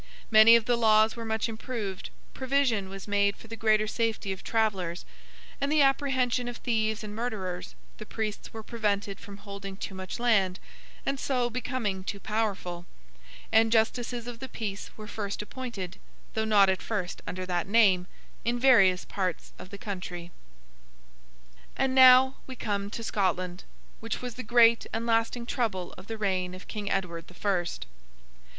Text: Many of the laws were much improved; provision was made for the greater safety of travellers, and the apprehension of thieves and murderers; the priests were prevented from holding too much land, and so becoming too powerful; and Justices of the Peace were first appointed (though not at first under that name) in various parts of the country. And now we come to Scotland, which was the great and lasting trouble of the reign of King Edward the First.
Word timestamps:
Many 0.31 0.55
of 0.55 0.65
the 0.65 0.75
laws 0.77 1.15
were 1.15 1.23
much 1.25 1.47
improved; 1.47 2.09
provision 2.33 2.89
was 2.89 3.07
made 3.07 3.37
for 3.37 3.47
the 3.47 3.55
greater 3.55 3.85
safety 3.85 4.31
of 4.31 4.43
travellers, 4.43 5.05
and 5.61 5.71
the 5.71 5.83
apprehension 5.83 6.47
of 6.47 6.57
thieves 6.57 7.03
and 7.03 7.15
murderers; 7.15 7.75
the 7.99 8.05
priests 8.07 8.51
were 8.51 8.63
prevented 8.63 9.19
from 9.19 9.37
holding 9.37 9.77
too 9.77 9.93
much 9.93 10.17
land, 10.19 10.59
and 11.05 11.19
so 11.19 11.51
becoming 11.51 12.03
too 12.03 12.19
powerful; 12.19 12.87
and 13.51 13.71
Justices 13.71 14.25
of 14.25 14.39
the 14.39 14.49
Peace 14.49 14.89
were 14.97 15.05
first 15.05 15.39
appointed 15.43 15.99
(though 16.33 16.45
not 16.45 16.67
at 16.67 16.81
first 16.81 17.21
under 17.27 17.45
that 17.45 17.67
name) 17.67 18.07
in 18.43 18.57
various 18.57 19.05
parts 19.05 19.53
of 19.59 19.69
the 19.69 19.77
country. 19.77 20.31
And 21.77 21.93
now 21.93 22.37
we 22.47 22.55
come 22.55 22.89
to 22.89 23.03
Scotland, 23.03 23.65
which 23.99 24.19
was 24.19 24.33
the 24.33 24.41
great 24.41 24.87
and 24.93 25.05
lasting 25.05 25.45
trouble 25.45 25.93
of 25.95 26.07
the 26.07 26.17
reign 26.17 26.55
of 26.55 26.67
King 26.67 26.89
Edward 26.89 27.27
the 27.27 27.35
First. 27.35 27.85